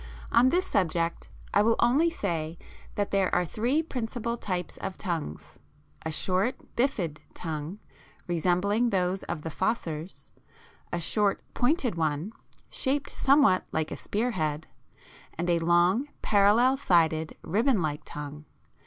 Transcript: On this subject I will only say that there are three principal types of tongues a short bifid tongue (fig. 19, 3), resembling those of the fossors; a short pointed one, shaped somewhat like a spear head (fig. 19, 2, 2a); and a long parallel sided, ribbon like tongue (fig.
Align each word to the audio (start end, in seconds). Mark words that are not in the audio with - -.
On 0.31 0.49
this 0.49 0.65
subject 0.65 1.29
I 1.53 1.61
will 1.61 1.75
only 1.77 2.09
say 2.09 2.57
that 2.95 3.11
there 3.11 3.29
are 3.35 3.45
three 3.45 3.83
principal 3.83 4.35
types 4.35 4.77
of 4.77 4.97
tongues 4.97 5.59
a 6.03 6.11
short 6.11 6.55
bifid 6.75 7.19
tongue 7.35 7.77
(fig. 7.77 7.77
19, 7.77 7.79
3), 8.25 8.35
resembling 8.35 8.89
those 8.89 9.21
of 9.21 9.43
the 9.43 9.51
fossors; 9.51 10.31
a 10.91 10.99
short 10.99 11.43
pointed 11.53 11.93
one, 11.93 12.33
shaped 12.71 13.11
somewhat 13.11 13.67
like 13.71 13.91
a 13.91 13.95
spear 13.95 14.31
head 14.31 14.65
(fig. 14.65 14.69
19, 14.73 14.79
2, 14.79 14.79
2a); 14.87 15.35
and 15.37 15.49
a 15.61 15.65
long 15.67 16.09
parallel 16.23 16.77
sided, 16.77 17.37
ribbon 17.43 17.79
like 17.83 18.01
tongue 18.03 18.45
(fig. 18.49 18.77